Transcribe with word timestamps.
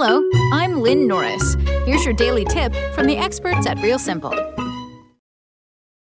Hello, 0.00 0.22
I'm 0.52 0.80
Lynn 0.80 1.08
Norris. 1.08 1.56
Here's 1.84 2.04
your 2.04 2.14
daily 2.14 2.44
tip 2.44 2.72
from 2.94 3.08
the 3.08 3.16
experts 3.16 3.66
at 3.66 3.82
Real 3.82 3.98
Simple. 3.98 4.32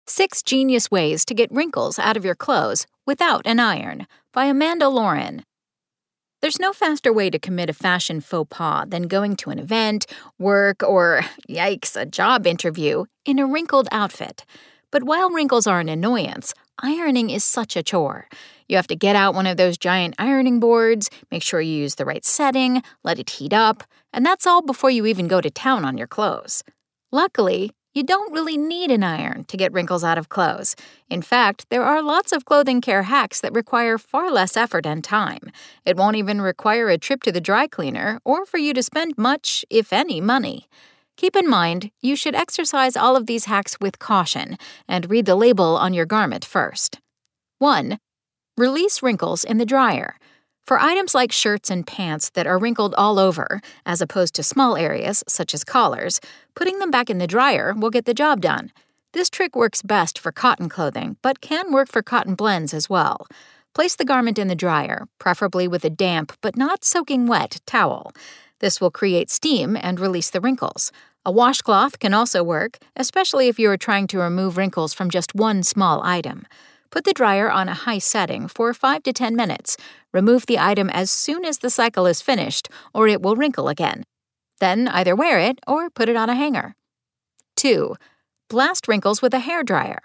Six 0.08 0.42
Genius 0.42 0.90
Ways 0.90 1.24
to 1.24 1.34
Get 1.34 1.52
Wrinkles 1.52 1.96
Out 1.96 2.16
of 2.16 2.24
Your 2.24 2.34
Clothes 2.34 2.88
Without 3.06 3.42
an 3.44 3.60
Iron 3.60 4.08
by 4.32 4.46
Amanda 4.46 4.88
Lauren. 4.88 5.44
There's 6.42 6.58
no 6.58 6.72
faster 6.72 7.12
way 7.12 7.30
to 7.30 7.38
commit 7.38 7.70
a 7.70 7.72
fashion 7.72 8.20
faux 8.20 8.48
pas 8.50 8.86
than 8.88 9.04
going 9.04 9.36
to 9.36 9.50
an 9.50 9.60
event, 9.60 10.06
work, 10.36 10.82
or, 10.82 11.22
yikes, 11.48 11.94
a 11.94 12.04
job 12.04 12.44
interview 12.44 13.04
in 13.24 13.38
a 13.38 13.46
wrinkled 13.46 13.86
outfit. 13.92 14.44
But 14.90 15.04
while 15.04 15.30
wrinkles 15.30 15.68
are 15.68 15.78
an 15.78 15.88
annoyance, 15.88 16.52
ironing 16.80 17.30
is 17.30 17.44
such 17.44 17.76
a 17.76 17.82
chore. 17.82 18.28
You 18.68 18.76
have 18.76 18.86
to 18.88 18.96
get 18.96 19.16
out 19.16 19.34
one 19.34 19.46
of 19.46 19.56
those 19.56 19.78
giant 19.78 20.14
ironing 20.18 20.60
boards, 20.60 21.10
make 21.30 21.42
sure 21.42 21.60
you 21.60 21.76
use 21.76 21.94
the 21.94 22.04
right 22.04 22.24
setting, 22.24 22.82
let 23.04 23.18
it 23.18 23.30
heat 23.30 23.52
up, 23.52 23.84
and 24.12 24.24
that's 24.24 24.46
all 24.46 24.62
before 24.62 24.90
you 24.90 25.06
even 25.06 25.28
go 25.28 25.40
to 25.40 25.50
town 25.50 25.84
on 25.84 25.96
your 25.96 26.06
clothes. 26.06 26.62
Luckily, 27.12 27.70
you 27.96 28.02
don't 28.02 28.32
really 28.34 28.58
need 28.58 28.90
an 28.90 29.02
iron 29.02 29.44
to 29.44 29.56
get 29.56 29.72
wrinkles 29.72 30.04
out 30.04 30.18
of 30.18 30.28
clothes. 30.28 30.76
In 31.08 31.22
fact, 31.22 31.64
there 31.70 31.82
are 31.82 32.02
lots 32.02 32.30
of 32.30 32.44
clothing 32.44 32.82
care 32.82 33.04
hacks 33.04 33.40
that 33.40 33.54
require 33.54 33.96
far 33.96 34.30
less 34.30 34.54
effort 34.54 34.84
and 34.84 35.02
time. 35.02 35.50
It 35.86 35.96
won't 35.96 36.16
even 36.16 36.42
require 36.42 36.90
a 36.90 36.98
trip 36.98 37.22
to 37.22 37.32
the 37.32 37.40
dry 37.40 37.66
cleaner 37.66 38.20
or 38.22 38.44
for 38.44 38.58
you 38.58 38.74
to 38.74 38.82
spend 38.82 39.16
much, 39.16 39.64
if 39.70 39.94
any, 39.94 40.20
money. 40.20 40.68
Keep 41.16 41.34
in 41.34 41.48
mind, 41.48 41.90
you 42.02 42.14
should 42.14 42.34
exercise 42.34 42.94
all 42.94 43.16
of 43.16 43.26
these 43.26 43.46
hacks 43.46 43.78
with 43.80 43.98
caution 43.98 44.58
and 44.86 45.08
read 45.10 45.24
the 45.24 45.34
label 45.34 45.76
on 45.76 45.94
your 45.94 46.04
garment 46.04 46.44
first. 46.44 47.00
1. 47.58 47.98
Release 48.58 49.02
wrinkles 49.02 49.42
in 49.42 49.56
the 49.56 49.64
dryer. 49.64 50.18
For 50.66 50.78
items 50.78 51.14
like 51.14 51.32
shirts 51.32 51.70
and 51.70 51.86
pants 51.86 52.28
that 52.30 52.46
are 52.46 52.58
wrinkled 52.58 52.94
all 52.96 53.18
over, 53.18 53.62
as 53.86 54.02
opposed 54.02 54.34
to 54.34 54.42
small 54.42 54.76
areas 54.76 55.24
such 55.26 55.54
as 55.54 55.64
collars, 55.64 56.20
putting 56.54 56.80
them 56.80 56.90
back 56.90 57.08
in 57.08 57.16
the 57.16 57.26
dryer 57.26 57.72
will 57.72 57.90
get 57.90 58.04
the 58.04 58.12
job 58.12 58.42
done. 58.42 58.70
This 59.14 59.30
trick 59.30 59.56
works 59.56 59.80
best 59.80 60.18
for 60.18 60.32
cotton 60.32 60.68
clothing, 60.68 61.16
but 61.22 61.40
can 61.40 61.72
work 61.72 61.88
for 61.88 62.02
cotton 62.02 62.34
blends 62.34 62.74
as 62.74 62.90
well. 62.90 63.26
Place 63.74 63.96
the 63.96 64.04
garment 64.04 64.38
in 64.38 64.48
the 64.48 64.54
dryer, 64.54 65.06
preferably 65.18 65.66
with 65.66 65.84
a 65.84 65.90
damp 65.90 66.32
but 66.42 66.56
not 66.56 66.84
soaking 66.84 67.26
wet 67.26 67.60
towel. 67.64 68.12
This 68.60 68.80
will 68.80 68.90
create 68.90 69.30
steam 69.30 69.76
and 69.76 70.00
release 70.00 70.30
the 70.30 70.40
wrinkles. 70.40 70.92
A 71.24 71.30
washcloth 71.30 71.98
can 71.98 72.14
also 72.14 72.42
work, 72.42 72.78
especially 72.94 73.48
if 73.48 73.58
you 73.58 73.70
are 73.70 73.76
trying 73.76 74.06
to 74.08 74.18
remove 74.18 74.56
wrinkles 74.56 74.94
from 74.94 75.10
just 75.10 75.34
one 75.34 75.62
small 75.62 76.02
item. 76.04 76.46
Put 76.90 77.04
the 77.04 77.12
dryer 77.12 77.50
on 77.50 77.68
a 77.68 77.74
high 77.74 77.98
setting 77.98 78.48
for 78.48 78.72
5 78.72 79.02
to 79.02 79.12
10 79.12 79.36
minutes. 79.36 79.76
Remove 80.12 80.46
the 80.46 80.58
item 80.58 80.88
as 80.90 81.10
soon 81.10 81.44
as 81.44 81.58
the 81.58 81.68
cycle 81.68 82.06
is 82.06 82.22
finished, 82.22 82.68
or 82.94 83.08
it 83.08 83.20
will 83.20 83.36
wrinkle 83.36 83.68
again. 83.68 84.04
Then 84.60 84.88
either 84.88 85.14
wear 85.14 85.38
it 85.38 85.58
or 85.66 85.90
put 85.90 86.08
it 86.08 86.16
on 86.16 86.30
a 86.30 86.34
hanger. 86.34 86.74
2. 87.56 87.96
Blast 88.48 88.88
wrinkles 88.88 89.20
with 89.20 89.34
a 89.34 89.40
hair 89.40 89.62
dryer. 89.62 89.98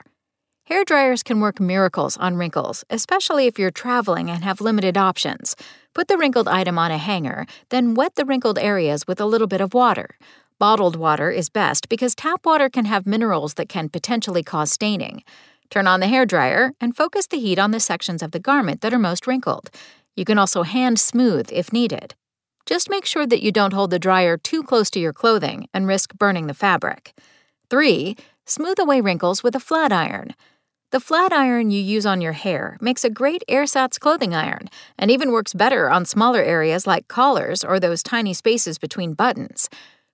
Hair 0.72 0.86
dryers 0.86 1.22
can 1.22 1.42
work 1.42 1.60
miracles 1.60 2.16
on 2.16 2.38
wrinkles, 2.38 2.86
especially 2.90 3.46
if 3.46 3.60
you're 3.60 3.72
traveling 3.72 4.30
and 4.30 4.42
have 4.46 4.62
limited 4.62 4.96
options. 4.96 5.54
Put 5.94 6.08
the 6.08 6.18
wrinkled 6.18 6.48
item 6.48 6.80
on 6.80 6.92
a 6.92 6.98
hanger, 6.98 7.46
then 7.72 7.94
wet 7.94 8.16
the 8.16 8.24
wrinkled 8.24 8.58
areas 8.58 9.06
with 9.06 9.20
a 9.20 9.26
little 9.26 9.48
bit 9.48 9.60
of 9.60 9.74
water. 9.74 10.16
Bottled 10.60 10.96
water 10.96 11.30
is 11.30 11.50
best 11.50 11.90
because 11.90 12.16
tap 12.16 12.46
water 12.46 12.70
can 12.70 12.86
have 12.86 13.06
minerals 13.06 13.56
that 13.56 13.68
can 13.68 13.90
potentially 13.90 14.44
cause 14.44 14.72
staining. 14.72 15.26
Turn 15.70 15.88
on 15.88 16.00
the 16.00 16.08
hair 16.08 16.26
dryer 16.26 16.72
and 16.80 16.96
focus 16.96 17.28
the 17.28 17.42
heat 17.42 17.60
on 17.60 17.72
the 17.72 17.82
sections 17.82 18.24
of 18.24 18.32
the 18.32 18.40
garment 18.40 18.80
that 18.80 18.94
are 18.94 18.98
most 18.98 19.28
wrinkled. 19.28 19.72
You 20.16 20.24
can 20.24 20.38
also 20.38 20.64
hand 20.64 21.02
smooth 21.02 21.50
if 21.52 21.74
needed. 21.74 22.16
Just 22.66 22.90
make 22.90 23.06
sure 23.06 23.28
that 23.28 23.44
you 23.44 23.52
don't 23.52 23.74
hold 23.74 23.92
the 23.92 24.00
dryer 24.00 24.38
too 24.38 24.64
close 24.64 24.90
to 24.92 25.02
your 25.02 25.12
clothing 25.12 25.68
and 25.74 25.86
risk 25.86 26.14
burning 26.18 26.48
the 26.48 26.54
fabric. 26.54 27.14
3. 27.70 28.16
Smooth 28.46 28.80
away 28.80 29.02
wrinkles 29.02 29.44
with 29.44 29.54
a 29.54 29.60
flat 29.60 29.92
iron. 29.92 30.34
The 30.92 31.00
flat 31.00 31.32
iron 31.32 31.72
you 31.72 31.82
use 31.82 32.06
on 32.06 32.20
your 32.20 32.34
hair 32.34 32.78
makes 32.82 33.06
a 33.06 33.10
great 33.10 33.46
ersatz 33.48 33.98
clothing 33.98 34.36
iron 34.36 34.70
and 34.98 35.10
even 35.10 35.32
works 35.32 35.54
better 35.54 35.90
on 35.90 36.04
smaller 36.04 36.44
areas 36.44 36.86
like 36.86 37.08
collars 37.08 37.64
or 37.64 37.80
those 37.80 38.04
tiny 38.04 38.34
spaces 38.34 38.78
between 38.78 39.14
buttons. 39.14 39.70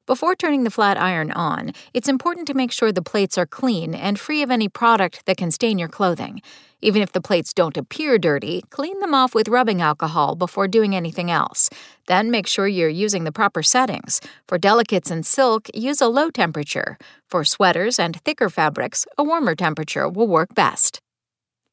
Before 0.08 0.38
turning 0.38 0.64
the 0.64 0.72
flat 0.72 0.98
iron 0.98 1.32
on, 1.32 1.74
it's 1.94 2.08
important 2.08 2.48
to 2.48 2.54
make 2.54 2.72
sure 2.72 2.94
the 2.94 3.02
plates 3.02 3.38
are 3.38 3.46
clean 3.46 3.94
and 3.94 4.18
free 4.18 4.42
of 4.42 4.50
any 4.50 4.70
product 4.70 5.26
that 5.26 5.36
can 5.36 5.52
stain 5.52 5.78
your 5.78 5.90
clothing. 5.90 6.42
Even 6.82 7.02
if 7.02 7.12
the 7.12 7.20
plates 7.20 7.54
don't 7.54 7.76
appear 7.76 8.18
dirty, 8.18 8.64
clean 8.70 8.98
them 9.02 9.14
off 9.14 9.36
with 9.36 9.50
rubbing 9.50 9.82
alcohol 9.82 10.36
before 10.36 10.66
doing 10.66 10.96
anything 10.96 11.30
else. 11.30 11.70
Then 12.06 12.32
make 12.32 12.48
sure 12.48 12.70
you're 12.70 12.88
using 12.88 13.26
the 13.26 13.34
proper 13.34 13.62
settings. 13.62 14.22
For 14.48 14.58
delicates 14.58 15.12
and 15.12 15.26
silk, 15.26 15.68
use 15.76 16.00
a 16.00 16.08
low 16.08 16.30
temperature. 16.30 16.98
For 17.28 17.44
sweaters 17.44 18.00
and 18.00 18.16
thicker 18.22 18.50
fabrics, 18.50 19.06
a 19.18 19.26
warmer 19.26 19.56
temperature 19.56 20.08
will 20.08 20.28
work 20.28 20.56
best. 20.56 21.02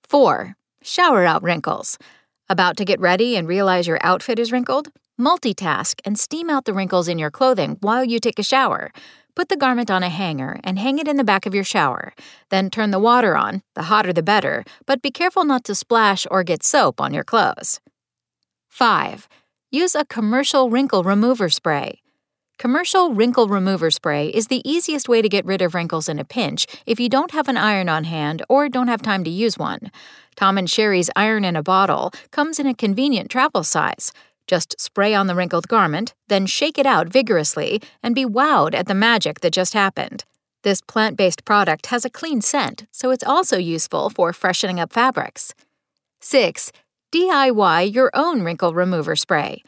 4. 0.09 0.57
Shower 0.83 1.25
out 1.25 1.45
wrinkles. 1.45 1.99
About 2.49 2.77
to 2.79 2.85
get 2.85 2.99
ready 2.99 3.37
and 3.37 3.47
realize 3.47 3.87
your 3.87 4.05
outfit 4.05 4.41
is 4.41 4.51
wrinkled? 4.51 4.89
Multitask 5.21 6.01
and 6.05 6.19
steam 6.19 6.51
out 6.51 6.65
the 6.65 6.75
wrinkles 6.75 7.07
in 7.07 7.21
your 7.21 7.31
clothing 7.31 7.77
while 7.81 8.03
you 8.03 8.19
take 8.19 8.41
a 8.41 8.43
shower. 8.43 8.91
Put 9.37 9.49
the 9.49 9.57
garment 9.57 9.89
on 9.89 10.03
a 10.03 10.09
hanger 10.09 10.59
and 10.65 10.77
hang 10.77 10.99
it 10.99 11.07
in 11.07 11.17
the 11.17 11.23
back 11.25 11.47
of 11.47 11.55
your 11.55 11.63
shower. 11.63 12.15
Then 12.51 12.69
turn 12.69 12.91
the 12.91 12.99
water 12.99 13.37
on, 13.37 13.63
the 13.75 13.85
hotter 13.85 14.13
the 14.13 14.25
better, 14.25 14.65
but 14.87 15.03
be 15.03 15.13
careful 15.13 15.45
not 15.45 15.63
to 15.65 15.75
splash 15.77 16.27
or 16.33 16.43
get 16.43 16.65
soap 16.65 17.01
on 17.01 17.15
your 17.15 17.23
clothes. 17.23 17.79
5. 18.69 19.29
Use 19.71 19.95
a 19.95 20.05
commercial 20.05 20.69
wrinkle 20.69 21.05
remover 21.05 21.49
spray. 21.49 22.01
Commercial 22.59 23.15
wrinkle 23.15 23.47
remover 23.47 23.93
spray 23.93 24.29
is 24.29 24.49
the 24.49 24.69
easiest 24.69 25.09
way 25.09 25.23
to 25.23 25.29
get 25.29 25.45
rid 25.45 25.63
of 25.63 25.75
wrinkles 25.75 26.09
in 26.09 26.19
a 26.19 26.25
pinch 26.25 26.67
if 26.87 26.99
you 26.99 27.09
don't 27.09 27.31
have 27.31 27.47
an 27.47 27.57
iron 27.57 27.89
on 27.89 28.03
hand 28.03 28.43
or 28.49 28.69
don't 28.69 28.89
have 28.89 29.03
time 29.03 29.23
to 29.23 29.31
use 29.31 29.59
one. 29.59 29.93
Tom 30.35 30.59
and 30.59 30.69
Sherry's 30.69 31.11
iron 31.15 31.45
in 31.45 31.55
a 31.55 31.63
bottle 31.63 32.13
comes 32.33 32.59
in 32.59 32.67
a 32.67 32.75
convenient 32.75 33.31
travel 33.31 33.63
size. 33.63 34.13
Just 34.47 34.79
spray 34.79 35.15
on 35.15 35.27
the 35.27 35.35
wrinkled 35.35 35.69
garment, 35.69 36.15
then 36.29 36.47
shake 36.47 36.79
it 36.79 36.87
out 36.87 37.09
vigorously, 37.09 37.81
and 38.03 38.15
be 38.15 38.25
wowed 38.25 38.75
at 38.75 38.87
the 38.87 38.95
magic 38.95 39.41
that 39.41 39.53
just 39.53 39.75
happened. 39.75 40.25
This 40.63 40.81
plant 40.81 41.17
based 41.17 41.45
product 41.45 41.87
has 41.87 42.05
a 42.05 42.11
clean 42.11 42.41
scent, 42.41 42.87
so 42.91 43.11
it's 43.11 43.25
also 43.25 43.57
useful 43.57 44.11
for 44.11 44.33
freshening 44.33 44.81
up 44.81 44.93
fabrics. 44.93 45.55
6. 46.21 46.73
DIY 47.13 47.95
your 47.95 48.11
own 48.15 48.43
wrinkle 48.43 48.75
remover 48.75 49.15
spray. 49.15 49.63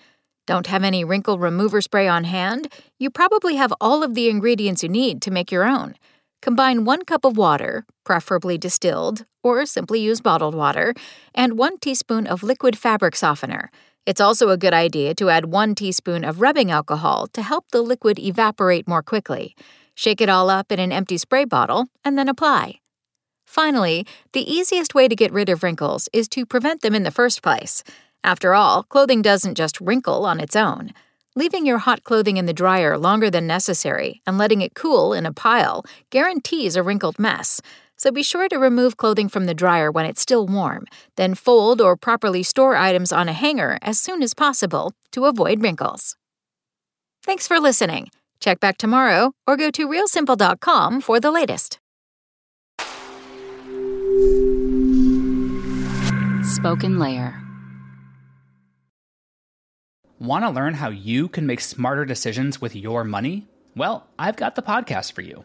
Don't 0.47 0.69
have 0.69 0.85
any 0.85 1.05
wrinkle 1.05 1.39
remover 1.39 1.81
spray 1.81 2.07
on 2.07 2.25
hand? 2.25 2.73
You 2.99 3.11
probably 3.11 3.57
have 3.57 3.73
all 3.81 4.03
of 4.03 4.15
the 4.15 4.29
ingredients 4.29 4.83
you 4.83 4.89
need 4.89 5.21
to 5.23 5.31
make 5.31 5.51
your 5.51 5.65
own. 5.65 5.97
Combine 6.41 6.85
one 6.85 7.05
cup 7.05 7.25
of 7.25 7.37
water, 7.37 7.85
preferably 8.05 8.57
distilled, 8.57 9.25
or 9.43 9.67
simply 9.67 10.01
use 10.01 10.21
bottled 10.21 10.55
water, 10.55 10.95
and 11.35 11.59
one 11.59 11.79
teaspoon 11.79 12.27
of 12.27 12.43
liquid 12.43 12.79
fabric 12.79 13.17
softener. 13.17 13.71
It's 14.07 14.21
also 14.21 14.51
a 14.51 14.57
good 14.57 14.73
idea 14.73 15.17
to 15.17 15.31
add 15.31 15.47
one 15.47 15.75
teaspoon 15.75 16.25
of 16.25 16.41
rubbing 16.41 16.71
alcohol 16.71 17.27
to 17.33 17.43
help 17.43 17.65
the 17.73 17.83
liquid 17.83 18.21
evaporate 18.21 18.87
more 18.87 19.03
quickly. 19.03 19.57
Shake 19.97 20.21
it 20.21 20.29
all 20.29 20.49
up 20.49 20.71
in 20.71 20.79
an 20.79 20.93
empty 20.93 21.19
spray 21.19 21.45
bottle 21.45 21.87
and 22.05 22.17
then 22.17 22.29
apply. 22.29 22.79
Finally, 23.45 24.07
the 24.33 24.49
easiest 24.49 24.95
way 24.95 25.09
to 25.09 25.17
get 25.17 25.33
rid 25.33 25.49
of 25.49 25.65
wrinkles 25.65 26.09
is 26.13 26.29
to 26.29 26.47
prevent 26.47 26.83
them 26.83 26.95
in 26.95 27.03
the 27.03 27.11
first 27.11 27.43
place. 27.43 27.83
After 28.23 28.55
all, 28.55 28.85
clothing 28.85 29.23
doesn't 29.23 29.57
just 29.57 29.81
wrinkle 29.81 30.25
on 30.25 30.39
its 30.39 30.55
own. 30.55 30.93
Leaving 31.35 31.67
your 31.67 31.79
hot 31.79 32.05
clothing 32.05 32.37
in 32.37 32.47
the 32.47 32.53
dryer 32.53 32.97
longer 32.97 33.29
than 33.29 33.47
necessary 33.47 34.23
and 34.25 34.39
letting 34.39 34.63
it 34.63 34.75
cool 34.75 35.13
in 35.13 35.27
a 35.27 35.33
pile 35.33 35.85
guarantees 36.11 36.77
a 36.77 36.83
wrinkled 36.83 37.19
mess 37.19 37.61
so 37.97 38.11
be 38.11 38.23
sure 38.23 38.49
to 38.49 38.57
remove 38.57 38.97
clothing 38.97 39.29
from 39.29 39.47
the 39.47 39.55
dryer 39.55 39.91
when 39.91 40.07
it's 40.07 40.21
still 40.21 40.47
warm, 40.47 40.87
then 41.17 41.35
fold 41.35 41.81
or 41.81 41.97
properly 41.97 42.43
store 42.43 42.77
items 42.77 43.13
on 43.13 43.29
a 43.29 43.33
hanger 43.33 43.79
as 43.83 43.99
soon 43.99 44.23
as 44.23 44.35
possible 44.35 44.93
to 45.13 45.25
avoid 45.27 45.63
wrinkles. 45.63 46.17
Thanks 47.23 47.49
for 47.49 47.59
listening. 47.59 48.09
Check 48.41 48.61
back 48.61 48.79
tomorrow 48.79 49.33
or 49.47 49.57
go 49.57 49.71
to 49.71 49.89
realsimple.com 49.89 51.01
for 51.01 51.19
the 51.21 51.31
latest. 51.31 51.79
Spoken 56.55 56.99
Layer. 56.99 57.43
Want 60.19 60.45
to 60.45 60.51
learn 60.51 60.75
how 60.75 60.89
you 60.89 61.29
can 61.29 61.47
make 61.47 61.61
smarter 61.61 62.05
decisions 62.05 62.61
with 62.61 62.75
your 62.75 63.05
money? 63.05 63.47
Well, 63.75 64.07
I've 64.19 64.37
got 64.37 64.55
the 64.55 64.63
podcast 64.63 65.13
for 65.13 65.21
you. 65.21 65.45